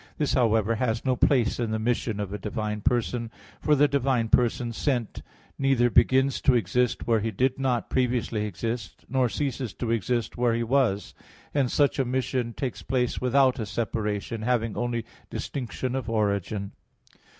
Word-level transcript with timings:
This, 0.17 0.33
however, 0.33 0.73
has 0.77 1.05
no 1.05 1.15
place 1.15 1.59
in 1.59 1.69
the 1.69 1.77
mission 1.77 2.19
of 2.19 2.33
a 2.33 2.39
divine 2.39 2.81
person; 2.81 3.29
for 3.61 3.75
the 3.75 3.87
divine 3.87 4.29
person 4.29 4.73
sent 4.73 5.21
neither 5.59 5.91
begins 5.91 6.41
to 6.41 6.55
exist 6.55 7.05
where 7.05 7.19
he 7.19 7.29
did 7.29 7.59
not 7.59 7.87
previously 7.91 8.45
exist, 8.45 9.05
nor 9.07 9.29
ceases 9.29 9.75
to 9.75 9.91
exist 9.91 10.37
where 10.37 10.55
He 10.55 10.63
was. 10.63 11.13
Hence 11.53 11.75
such 11.75 11.99
a 11.99 12.03
mission 12.03 12.53
takes 12.55 12.81
place 12.81 13.21
without 13.21 13.59
a 13.59 13.65
separation, 13.67 14.41
having 14.41 14.75
only 14.75 15.05
distinction 15.29 15.93
of 15.93 16.09
origin. 16.09 16.71